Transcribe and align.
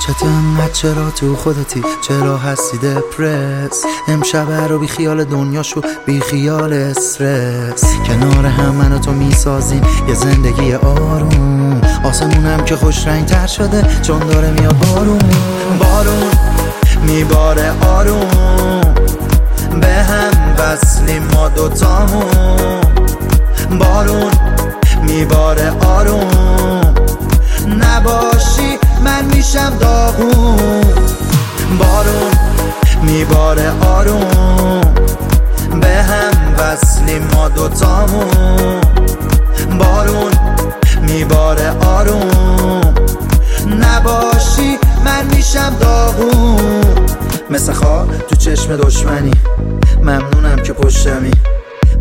چطور 0.00 0.68
چرا 0.72 1.10
تو 1.10 1.36
خودتی؟ 1.36 1.82
چرا 2.08 2.38
هستی 2.38 2.78
دپرس؟ 2.78 3.84
امشب 4.08 4.50
رو 4.52 4.78
بی 4.78 4.86
خیال 4.86 5.24
دنیاشو 5.24 5.80
بی 6.06 6.20
خیال 6.20 6.72
استرس. 6.72 7.84
کنار 8.06 8.46
هم 8.46 8.74
من 8.74 9.00
تو 9.00 9.12
می‌سازیم 9.12 9.82
یه 10.08 10.14
زندگی 10.14 10.74
آروم. 10.74 11.80
آسمونم 12.04 12.64
که 12.64 12.76
خوش 12.76 13.06
رنگ 13.06 13.26
تر 13.26 13.46
شده 13.46 14.02
چون 14.02 14.18
داره 14.18 14.50
میاد 14.50 14.76
بارون. 14.78 15.18
بارون 15.78 16.30
میباره 17.06 17.72
آروم. 17.86 18.80
به 19.80 19.86
هم 19.86 20.56
وصلیم 20.58 21.22
ما 21.34 21.48
دوتامون. 21.48 22.80
بارون 23.78 24.30
میباره 25.02 25.70
آروم. 25.70 26.89
آروم 33.90 34.80
به 35.80 35.88
هم 35.88 36.54
وصلیم 36.58 37.28
ما 37.34 37.48
دوتامون. 37.48 38.80
بارون 39.78 40.32
میباره 41.02 41.70
آروم. 41.70 42.94
نباشی 43.80 44.78
من 45.04 45.26
میشم 45.36 45.76
داغون. 45.80 46.80
مثل 47.50 47.72
خواه 47.72 48.06
تو 48.28 48.36
چشم 48.36 48.76
دشمنی. 48.76 49.32
ممنونم 50.02 50.56
که 50.64 50.72
پشتمی. 50.72 51.30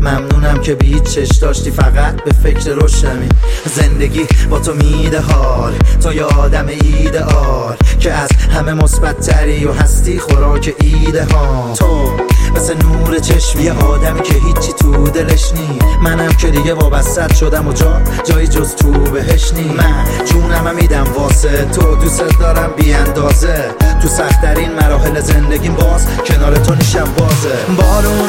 ممنونم 0.00 0.58
که 0.62 0.74
بی 0.74 1.00
چش 1.00 1.36
داشتی 1.36 1.70
فقط 1.70 2.24
به 2.24 2.32
فکر 2.32 2.70
روشنمی 2.70 3.28
زندگی 3.64 4.26
با 4.50 4.58
تو 4.58 4.74
میده 4.74 5.20
حال 5.20 5.72
تو 6.02 6.12
یه 6.12 6.24
آدم 6.24 6.66
ایدئال 6.66 7.76
که 8.00 8.12
از 8.12 8.30
همه 8.32 8.74
مثبت 8.74 9.20
تری 9.20 9.64
و 9.64 9.72
هستی 9.72 10.18
خوراک 10.18 10.74
ایده 10.80 11.24
ها 11.24 11.74
تو 11.74 12.10
مثل 12.56 12.76
نور 12.82 13.18
چشمی 13.18 13.62
یه 13.62 13.72
آدمی 13.72 14.22
که 14.22 14.34
هیچی 14.34 14.72
تو 14.72 15.08
دلش 15.08 15.52
نی 15.52 15.78
منم 16.02 16.28
که 16.28 16.50
دیگه 16.50 16.74
وابست 16.74 17.34
شدم 17.34 17.68
و 17.68 17.72
جا 17.72 18.00
جایی 18.24 18.46
جز 18.46 18.74
تو 18.74 18.90
بهش 18.92 19.52
نی 19.52 19.64
من 19.64 20.04
جونم 20.24 20.74
میدم 20.74 21.04
واسه 21.16 21.64
تو. 21.64 21.94
دوست 21.96 22.38
دارم 22.40 22.70
بی 22.76 22.92
اندازه 22.92 23.64
تو 24.02 24.08
سختترین 24.08 24.72
مراحل 24.72 25.20
زندگیم 25.20 25.74
باز 25.74 26.06
کنار 26.26 26.56
تو 26.56 26.74
نیشم 26.74 27.08
بازه. 27.18 27.82
بارون 27.82 28.28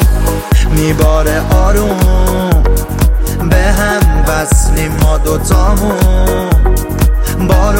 میباره 0.75 1.41
آروم. 1.53 2.63
به 3.49 3.57
هم 3.57 4.25
وصلیم 4.27 4.91
ما 5.01 5.17
دوتامون. 5.17 6.49
بارون 7.47 7.78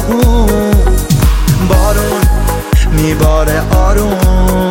داغون 0.00 0.70
بارون 1.68 2.20
میباره 2.92 3.62
آروم. 3.74 4.70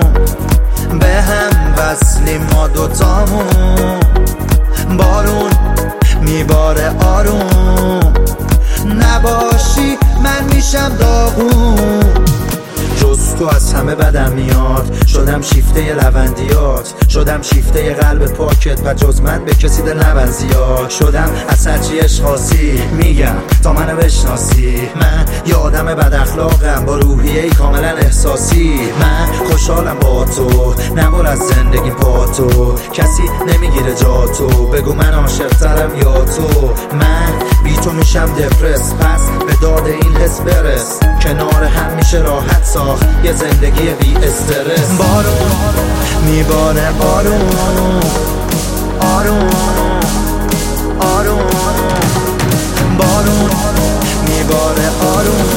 به 1.00 1.22
هم 1.22 1.74
وصلیم 1.78 2.48
ما 2.54 2.68
دوتامون. 2.68 4.00
بارون 4.98 5.52
میباره 6.22 6.92
آروم. 7.06 8.14
نباشی 8.86 9.98
من 10.24 10.56
میشم 10.56 10.90
داغون. 11.00 12.19
جز 13.10 13.36
تو 13.36 13.48
از 13.48 13.74
همه 13.74 13.96
بدم 13.96 14.32
میاد. 14.32 15.06
شدم 15.08 15.42
شیفته 15.42 15.94
لوندیات. 15.94 16.94
شدم 17.10 17.42
شیفته 17.42 17.94
قلب 17.94 18.26
پاکت 18.26 18.80
و 18.86 18.94
جز 18.94 19.22
من 19.22 19.46
به 19.46 19.52
کسی 19.52 19.82
دل 19.82 20.04
نبند 20.04 20.30
زیاد. 20.30 20.90
شدم 20.90 21.30
از 21.48 21.68
هرچی 21.68 22.00
اشخاصی 22.00 22.82
میگم 22.98 23.36
تا 23.64 23.74
منو 23.74 23.96
بشناسی. 23.96 24.90
من 24.96 25.26
یه 25.48 25.56
آدم 25.56 25.86
بد 25.86 26.14
اخلاقم. 26.14 26.86
با 26.86 26.96
روحیه 26.96 27.50
کاملا 27.50 27.88
احساسی. 27.88 28.80
من 29.02 29.48
خوشحالم 29.48 29.98
با 30.00 30.26
تو. 30.26 30.74
نبر 30.96 31.28
از 31.28 31.40
زندگی 31.40 31.92
پا 31.92 32.26
تو. 32.26 32.76
کسی 32.94 33.24
نمی‌گیره 33.48 33.96
جا 33.96 34.28
تو. 34.28 34.68
بگو 34.68 34.94
من 34.94 35.14
عاشقترم 35.14 35.98
یا 35.98 36.26
تو. 36.26 36.74
من 36.94 37.39
تو 37.84 37.92
میشم 37.92 38.26
دفرس. 38.26 38.94
پس 38.94 39.22
به 39.48 39.54
داد 39.62 39.88
این 39.88 40.18
حس 40.18 40.40
برس. 40.42 41.00
کنار 41.22 41.64
هم 41.64 41.94
میشه 41.96 42.18
راحت 42.18 42.64
ساخت. 42.64 43.08
یه 43.24 43.34
زندگی 43.34 43.90
بی 43.90 44.16
استرس. 44.16 44.98
بارون 44.98 45.52
میباره 46.26 46.92
بارون 46.92 47.50
آروم. 49.00 49.50
آروم. 51.00 51.50
بارون. 52.98 53.50
میباره 54.28 54.90
آروم. 55.16 55.50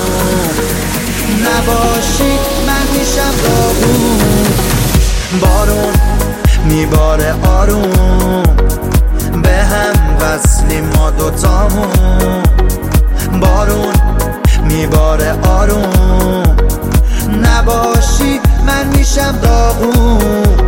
نباشید 1.40 2.40
من 2.66 2.98
میشم 2.98 3.34
داغون 3.44 4.18
بارون. 5.40 5.92
میباره 6.64 7.34
آروم. 7.46 8.51
هم 9.62 10.16
وصلی 10.20 10.80
ما 10.80 11.10
دوتامون. 11.10 12.42
بارون 13.40 13.94
میباره 14.68 15.32
آروم. 15.32 16.56
نباشی 17.42 18.40
من 18.66 18.86
میشم 18.98 19.38
داغون. 19.42 20.61